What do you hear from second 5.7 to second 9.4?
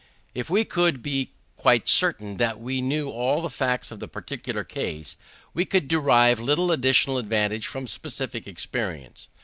derive little additional advantage from specific experience.